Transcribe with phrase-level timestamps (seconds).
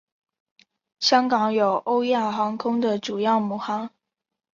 [0.99, 3.91] 香港有欧亚航空的主要母港。